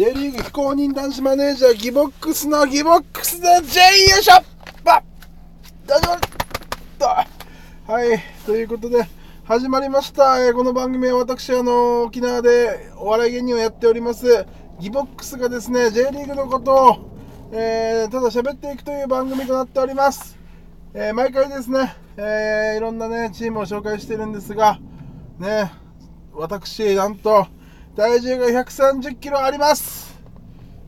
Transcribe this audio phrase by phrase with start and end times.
[0.00, 4.46] J リーグ非公認男子マネージャーギボックスのギボックスで J 優勝
[4.82, 5.02] ば！
[5.86, 6.18] 大丈
[6.98, 9.06] 夫はいということで
[9.44, 14.46] 始まりました、えこの番組は私あの沖縄でお笑い芸人をやっております
[14.78, 20.38] ギボックスがですね J リーグのことを、えーただ喋っていくという番組となっております、
[20.94, 24.80] えー毎回ですね、えーいろんなねチームを紹介してるんですが
[25.38, 25.70] ね
[26.32, 27.48] 私なんと
[28.00, 30.18] 体重が130キロあります。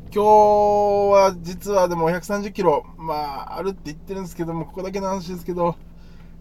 [0.05, 3.13] 今日は実はでも130キロま
[3.53, 5.77] ああるって言ってるんですけどもここだけの話ですけど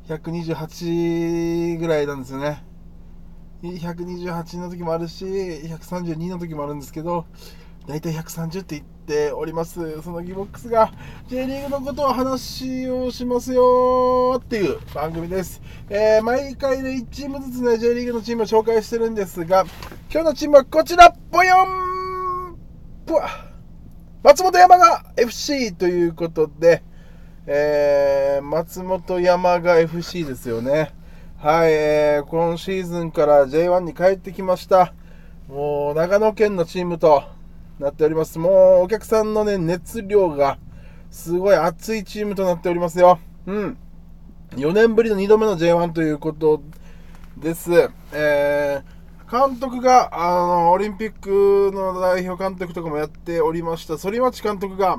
[0.08, 2.64] 128ぐらいなんですよね。
[3.64, 7.26] 128の時もあるし132の時もあるんですけど
[7.88, 10.02] 大体130って言っております。
[10.02, 10.92] そのギボックスが
[11.28, 19.66] J リーグのことを話をしますよっていう番組です、えー毎回で1チームずつね J リーグのチームを紹介してるんですが
[20.12, 21.14] 今日のチームはこちら！
[21.32, 22.58] ボヨン
[23.06, 23.30] ぷわ！
[24.24, 26.84] 松本山が FC ということで、
[27.48, 30.94] えー松本山が FC ですよね。
[31.38, 34.94] はい、えー今シーズンから J1 に帰ってきました。
[35.48, 37.24] もう長野県のチームと
[37.82, 38.40] なっております。
[38.40, 40.58] もうお客さんのね、熱量が
[41.10, 43.20] すごい熱いチームとなっておりますよ。
[43.48, 43.78] うん。
[44.52, 46.62] 4年ぶりの2度目の J1 ということ
[47.38, 47.90] です。
[48.14, 49.02] えー
[49.32, 54.98] 監督があのオリンピックの代表監督とかもやっておりました反町監督が、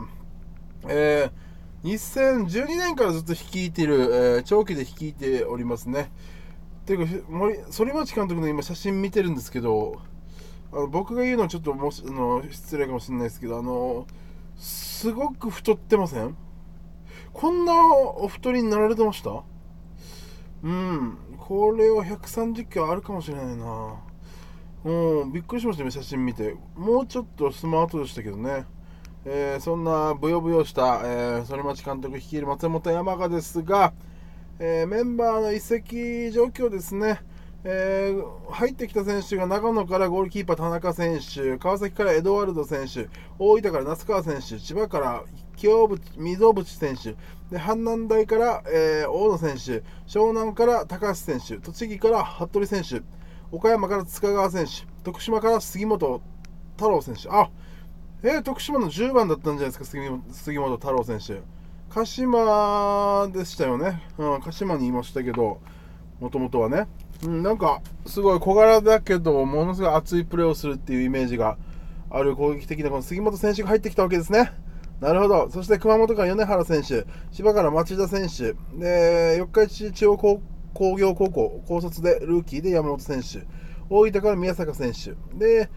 [0.88, 1.42] えー
[1.84, 6.10] 2012年からずっと率いている、えー長期で率いておりますね。
[6.86, 7.26] ていうか
[7.70, 10.00] 反町監督の今写真見てるんですけど
[10.72, 14.06] あの僕が言うのはちょっともしあの失礼かもしれないですけどあの
[14.56, 16.36] すごく太ってません？
[17.32, 19.42] こんなお太りになられてました？
[20.62, 23.96] うんこれは130キロあるかもしれないな。
[24.84, 26.56] うんびっくりしましたね写真見て。
[26.76, 28.64] もうちょっとスマートでしたけどね。
[29.24, 33.92] えーそんなブヨブヨした、えー、反町監督率いる松本山雅ですが、
[34.58, 37.20] えーメンバーの移籍状況ですね、
[37.64, 43.08] えー入ってきた選手が長野からゴールキーパー田中選手川崎からエドワルド選手
[43.38, 45.24] 大分から那須川選手千葉から
[45.56, 47.12] 清渕溝渕選手
[47.54, 53.02] で阪南大から、えー大野選手湘南から高橋選手栃木から服部選手
[53.52, 54.72] 岡山から塚川選手
[55.04, 56.20] 徳島から杉本
[56.76, 57.28] 太郎選手。
[57.30, 57.48] あ
[58.22, 61.42] えー徳島の10番だったんじゃないですか杉杉本太郎選手。
[61.90, 65.60] 鹿島でしたよね、うん、鹿島にいましたけど
[66.20, 66.86] もともとはね、
[67.24, 71.56] うん、なんかすごい小柄だけどものすごい熱いプレーをするっていうイメージが
[72.10, 74.52] ある攻撃的なこの杉本選手が入ってきたわけですね。
[75.00, 75.50] なるほど。
[75.50, 80.40] そして熊本から米原選手千葉から町田選手で四日市中央
[80.74, 83.46] 工業高校高卒でルーキーで山本選手
[83.88, 85.68] 大分から宮坂選手で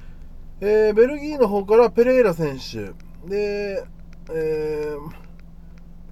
[0.62, 2.94] えーベルギーの方からペレイラ選手
[3.30, 3.84] で、
[4.32, 5.26] えー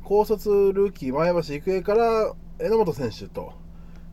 [0.03, 3.62] 高卒ルーキー前橋育英から榎本選手と。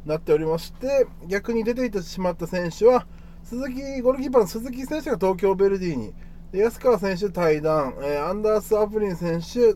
[0.04, 3.06] なっておりまして逆に出ていってしまった選手は
[3.44, 6.14] 鈴木ゴールキーパーの鈴木選手が東京ヴェルディに
[6.52, 9.74] 安川選手退団、えーアンダース・アプリン選手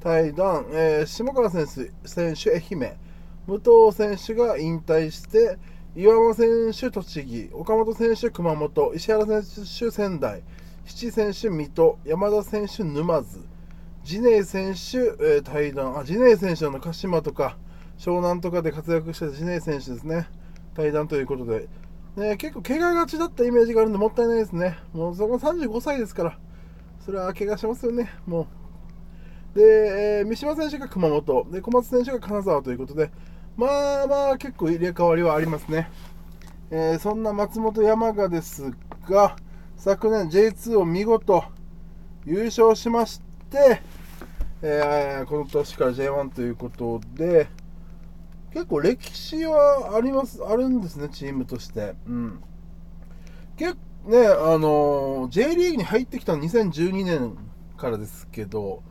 [0.00, 2.96] 退団、えー下川選手選手愛媛
[3.46, 5.58] 武藤選手が引退して
[5.96, 10.42] 岩間選手栃木岡本選手熊本石原選手仙台
[10.84, 13.44] 七選手水戸山田選手沼津
[14.04, 17.56] ジネイ選手、えー退団あジネイ選手の鹿島とか
[17.98, 20.28] 湘南とかで活躍してたジネイ選手ですね。
[20.74, 21.68] 退団ということで、
[22.16, 24.78] ね、結構怪我がちだったイメージがあるんでもったいないですね。
[24.92, 26.38] もうそこ35歳ですから。
[27.04, 28.10] それは怪我しますよね。
[28.26, 28.46] も
[29.54, 29.58] う。
[29.58, 31.46] で、えー三島選手が熊本。
[31.50, 33.10] で小松選手が金沢ということで。
[33.58, 35.90] まあまあ結構入れ替わりはありますね、
[36.70, 38.72] えーそんな松本山雅です
[39.08, 39.34] が
[39.76, 41.42] 昨年 J2 を見事
[42.24, 43.20] 優勝しまし
[43.50, 43.82] て、
[44.62, 47.48] えーこの年から J1 ということで
[48.58, 51.94] 結構歴史はありますあるんですねチームとして。
[52.08, 52.42] うん。
[53.56, 53.74] 結
[54.04, 57.36] 構ねあの J リーグに入ってきたの2012年
[57.76, 58.82] からですけど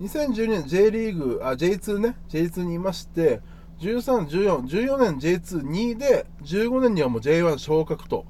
[0.00, 3.40] 2012年 J リーグあ J2 ね J2 にいまして
[3.78, 8.26] 13、14、14年 J22 で15年にはもう J1 昇格と。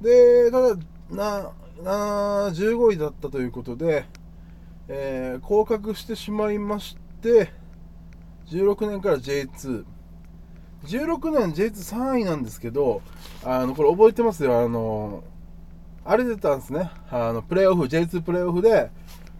[0.00, 0.76] でただ
[1.10, 1.52] な
[1.84, 4.04] な15位だったということで、
[4.88, 7.52] えー降格してしまいまして
[8.48, 9.84] 16年から J2
[10.84, 13.02] 16年 J23 位なんですけど
[13.44, 14.60] あのこれ覚えてますよ。
[14.60, 15.24] あの
[16.04, 16.90] あれ出たんですね。
[17.10, 18.90] あのプレーオフ J2 プレーオフで、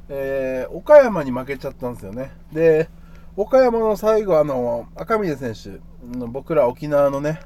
[0.09, 2.33] えー岡山に負けちゃったんですよね。
[2.53, 2.89] で
[3.37, 5.81] 岡山の最後あの赤嶺選手
[6.27, 7.41] 僕ら沖縄のね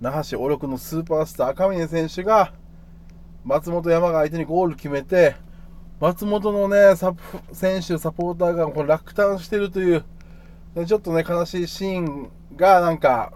[0.00, 2.52] 那覇市小禄のスーパースター赤嶺選手が
[3.44, 5.34] 松本山が相手にゴール決めて、
[6.00, 7.14] 松本のね、サ
[7.52, 10.04] 選手、サポーターがこ落胆してるという、
[10.86, 13.32] ちょっとね、悲しいシーンがなんか、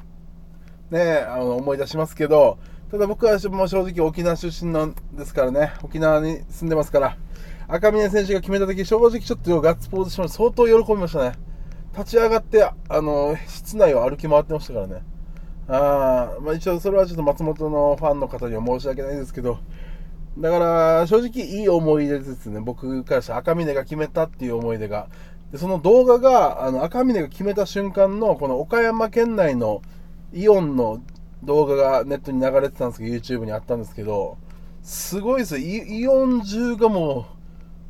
[0.91, 2.59] ね、あの思い出しますけど、
[2.91, 7.17] ただ僕はもう正直沖縄出身なんですからね、沖縄に住んでますから、
[7.69, 10.39] 赤嶺選手が決めた時正直ちょっとガッツポーズしました。
[10.39, 11.33] 相当喜びましたね。
[11.97, 15.03] 立ち上がって、あの、室内を歩き回ってましたからね。
[15.69, 19.59] あまあ、一応それはちょっと松本のファンの方には申し訳ないですけど、
[20.39, 25.09] だから正直いい思い出ですね、僕からしたら赤嶺が決めたっていう思い出が。
[25.53, 29.83] でその動画があの赤嶺が決めた瞬間のこの岡山県内の
[30.33, 31.01] イオンの
[31.45, 34.39] 動画がネットに流れてたんですけど YouTube にあったんですけど
[34.83, 35.61] すごいですよ。
[35.61, 37.27] イオン中がも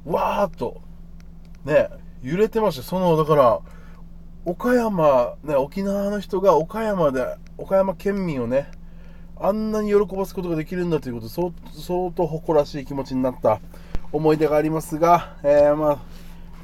[0.04, 0.80] うわーっと
[1.64, 1.88] ね
[2.22, 2.82] 揺れてました。
[2.82, 3.60] そのだから
[4.44, 8.70] 岡山ね沖縄の人が岡山で岡山県民をね
[9.38, 11.52] あんなに喜ばすことができるんだということ相
[12.10, 13.60] 当誇らしい気持ちになった
[14.12, 15.98] 思い出がありますが、えー、まあ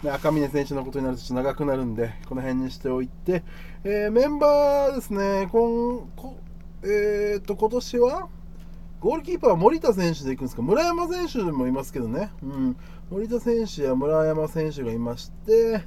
[0.02, 3.44] ね、赤嶺選手のことになるとちょっと長くなるんで、この辺にしておいて、
[3.84, 5.50] えー、メンバーですね、今
[6.16, 6.36] こ
[6.82, 8.28] えー、と今年は
[8.98, 12.76] ゴールキーパーは森田選手でいくんですか、村山選手もいますけどね、うん、
[13.10, 15.84] 森田選手や村山選手がいまして、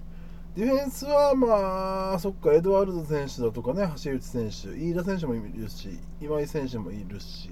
[0.55, 7.49] ディフェンスは、まあ、そっか、エドワルド選手だとかね、橋内選手、飯田選手もいるし、今井選手もいるし、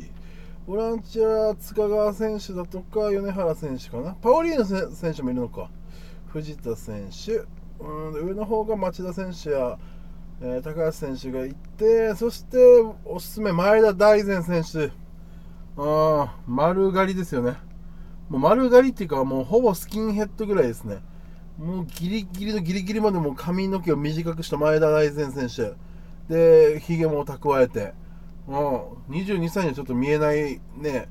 [0.66, 5.70] ボランチは塚川選手だとか、米原選手かな、パオリーノ選手もいるのか、
[6.34, 7.44] 藤田選手、
[7.80, 9.78] うん、上の方が町田選手や、
[10.42, 12.58] えー、高橋選手がいて、そして
[13.06, 14.92] おすすめ、前田大然選手、
[15.78, 17.58] あ丸刈りですよね。
[18.30, 21.04] もう丸刈りっていうか、もうほぼスキンヘッドぐらいですね。
[21.60, 25.76] もうギリギリのギリギリまでも髪の毛を短くした前田大然選手。
[26.34, 27.94] でひげも蓄えて、
[28.48, 28.56] うん、
[29.10, 31.10] 22歳にはちょっと見えないね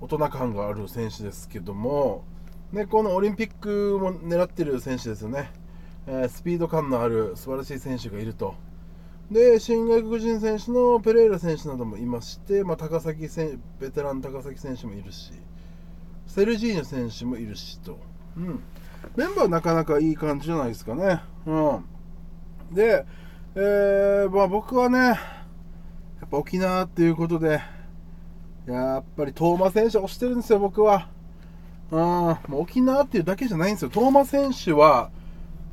[0.00, 2.24] 大人感がある選手ですけども、
[2.72, 5.50] ね、このオリンピックも狙ってる選手ですよね、
[6.06, 8.54] えー、スピード感のある素晴らしい選手がいると
[9.30, 15.32] で新外国人選手のペレイラ選手などもいまして、まあ、高崎選ベテラン高崎選手もいるし
[16.26, 17.98] セルジーニョ選手もいるしと。
[18.36, 18.62] うん
[19.16, 21.20] メンバーなかなかいい感じじゃないですかね。
[21.46, 22.74] うん。
[22.74, 23.06] で、
[23.54, 25.14] えー、まあ僕はね、や
[26.26, 27.60] っぱ沖縄っていうことで、
[28.66, 31.08] やっぱりトーマ選手推してるんですよ、僕は。
[31.92, 33.90] うん、もう沖縄っていうだけじゃないんですよ。
[33.90, 35.10] トーマ選手は、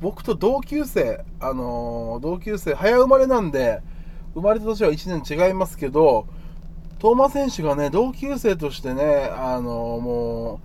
[0.02, 3.82] 僕と同級生、あのー、同級生、早生まれなんで、
[4.34, 6.28] 生まれた年は1年違いますけど、
[7.00, 10.60] トーマ選手がね、同級生としてね、あのー、も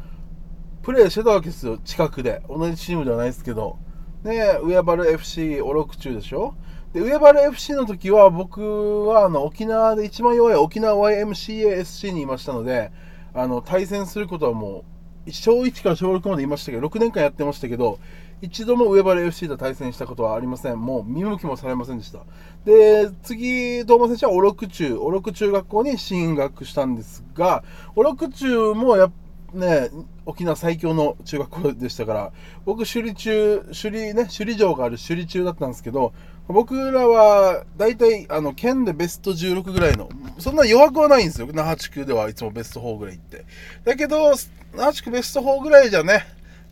[0.80, 2.42] う、プレーしてたわけですよ、近くで。
[2.48, 3.76] 同じチームではないですけど。
[4.24, 6.54] ね、上原 FC おろく中でしょ？
[6.92, 12.92] で、上原 FC の時は僕はあの沖縄で一番弱い沖縄 YMCASC にいましたので、
[13.34, 14.84] あの対戦することはもう
[15.30, 17.98] 小1から小6までいましたけど、6年間やってましたけど、
[18.40, 20.80] 一度も上原 FC と対戦したことはありません。
[20.80, 22.20] もう見向きもされませんでした。
[22.64, 27.62] で、次、東間選手は小6中、小6中学校に進学したんですが、
[27.94, 29.14] 小6中もやっぱ
[29.54, 29.90] ね、
[30.24, 32.32] 沖縄最強の中学校でしたから、
[32.64, 36.12] 僕、首里中、首里ね、首里城がある首里中だったんですけど、
[36.48, 40.08] 僕らは大体、あの、県でベスト16ぐらいの、
[40.38, 41.48] そんな弱くはないんですよ。
[41.52, 43.44] 那覇地区ではいつもベスト4ぐらい行って。
[43.84, 44.32] だけど、
[44.74, 46.24] 那覇地区ベスト4ぐらいじゃね、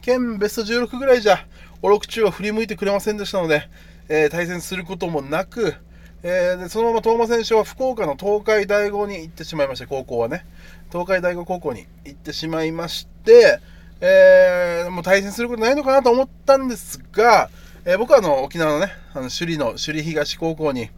[0.03, 1.47] 県ベスト16ぐらいじゃ、
[1.83, 3.69] おろく中は振り向いてくれませんでしたので、
[4.09, 5.75] えー、対戦することもなく、
[6.23, 10.45] えー、でそのまま東間選手は福岡の東海大五に行ってしまいました、高校はね。
[10.91, 13.61] 東海大五高校に行ってしまいまして、
[14.01, 17.49] えー、もう対戦することないのかなと思ったんですが、
[17.85, 20.91] えー、僕はあの沖縄のね、あの首里の首里東高校に、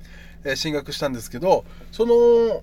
[0.45, 2.63] え進学したんですけど、その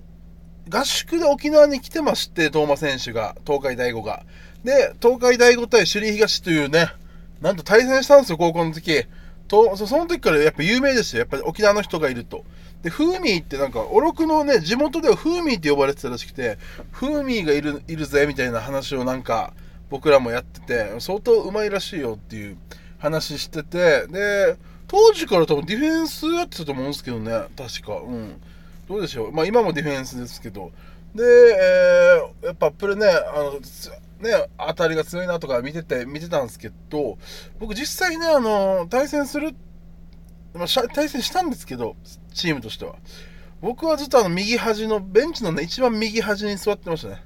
[0.68, 4.24] 合宿で沖縄に来てまして、東間選手が、東海大五が。
[4.64, 6.88] で、東海大五対首里東というね、
[7.40, 9.06] なんと対戦したんですよ、高校の時。
[9.50, 11.20] とその時からやっぱ有名ですよ。
[11.20, 12.44] やっぱり沖縄の人がいると。
[12.82, 16.56] で、フーミーってなんか、おろくのね、地元ではフーミーって呼ばれてたらしくて、
[16.92, 19.52] フーミーがいるいるぜみたいな話をなんか、
[19.90, 22.56] 僕らもやってて、相当うまいらしいよっていう
[22.98, 27.96] 話してて、で、当時から多分ディフェンスやってたと思うんですけどね、確か。
[27.96, 28.40] うん。
[28.88, 29.32] どうでしょう。
[29.32, 30.70] まあ今もディフェンスですけど。
[31.12, 33.58] で、えー、やっぱプレね、あの、
[34.20, 37.18] ね、当たりが強いなとか見てて、見てたんですけど、
[37.58, 39.54] 僕実際ね、あの、対戦する
[40.54, 41.96] まあ、対戦したんですけど、
[42.34, 42.96] チームとしては。
[43.60, 47.22] 僕はずっとあの右端の、ベンチのね、一番右端に座ってましたね。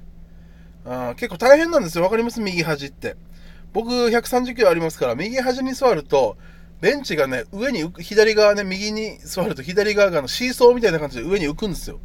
[0.87, 2.05] あ結構大変なんですよ。
[2.05, 2.41] わかります？
[2.41, 3.17] 右端って。
[3.73, 6.37] 僕130キロありますから、右端に座ると、
[6.81, 11.99] ベンチがね、上に、左側ね、右に座ると左側がのシーソーみたいな感じで上に浮くんですよ。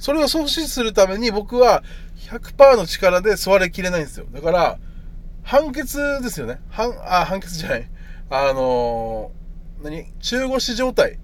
[0.00, 1.84] それを阻止するために僕は
[2.30, 4.26] 100%の力で座りきれないんですよ。
[4.32, 4.78] だから、
[5.42, 6.58] 判決ですよね。
[6.70, 7.90] 判、あ、判決じゃない。
[8.30, 10.06] あのー、何？
[10.20, 11.18] 中腰状態。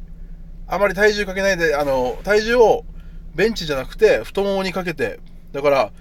[0.68, 2.84] あまり体重かけないで、あの、体重を
[3.34, 5.20] ベンチじゃなくて太ももにかけて、
[5.52, 5.92] だから、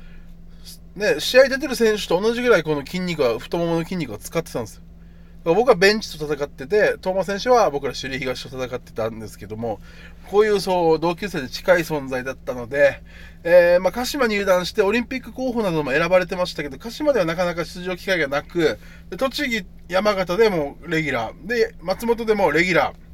[0.95, 4.81] ね、試合出てる選手と同じぐらいこの筋肉は、太ももの筋肉を使ってたんですよ。
[5.53, 9.79] 僕はベンチと戦ってて、トーマ選手は僕ら首里東と戦ってたんですけども、
[10.29, 13.03] こういうそう同級生で近い存在だったので、
[13.43, 18.79] えー、まあ、鹿島入団してオリンピック候補なども選ばれてましたけど、鹿島ではなかなか出場機会がなく、
[19.17, 23.05] 栃木、山形でもレギュラー、で、松本でもレギュラー、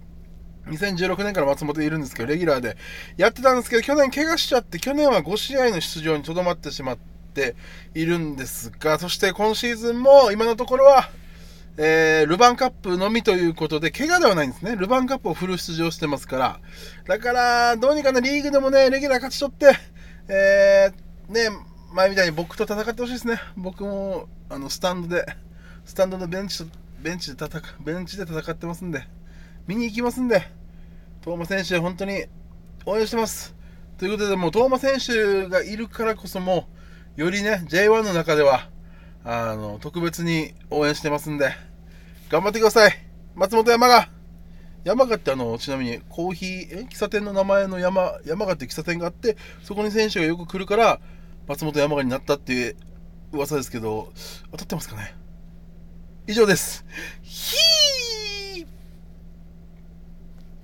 [0.70, 2.78] 2016年から松本いるんですけど、レギュラーで。
[3.18, 6.98] やってたんですけど、去年怪我しちゃって、去年は5試合の出場にとどまってしまっ
[7.34, 7.56] て
[7.94, 11.10] いるんですが、そして今シーズンも今のところは、
[11.78, 14.76] えー、ルヴァンカップのみということで、怪我ではないんですね。
[14.76, 16.60] ルヴァンカップをフル出場してますから。
[17.08, 19.78] だから、どうにかね、リーグでもね、レギュラー勝ち取って、
[20.28, 21.50] えー、ね、
[21.94, 23.40] 前みたいに僕と戦ってほしいですね。
[23.56, 25.26] 僕も、あの、スタンドで、
[25.86, 29.08] スタンドのベンチと、ベンチで戦、ベンチで戦ってますんで、
[29.68, 30.48] 見に行きますんで、
[31.22, 32.26] トーマ選手、本当に
[32.86, 33.56] 応援してます。
[33.98, 36.68] ということで、もう、トーマ選手がいるからこそも
[37.18, 38.71] う、よりね、J1 の中では、
[39.24, 41.52] あの、特別に応援してますんで、
[42.30, 42.94] 頑張ってください。
[43.36, 44.10] 松本山が。
[44.84, 51.00] 山賀ってあの、ちなみにコーヒー、え喫茶店の名前の山、山賀って喫茶店があって、そこに選手がよく来るから、
[51.48, 52.76] 松本山賀になったっていう
[53.32, 54.12] 噂ですけど、
[54.52, 55.14] 当たってますかね？
[56.28, 56.84] 以上です。
[57.22, 57.81] ひー